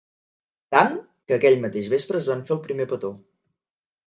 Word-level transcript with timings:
Tant, 0.75 0.95
que 1.31 1.35
aquell 1.37 1.59
mateix 1.67 1.91
vespre 1.95 2.19
es 2.23 2.27
van 2.31 2.43
fer 2.49 2.57
el 2.57 2.63
primer 2.65 2.89
petó. 2.95 3.13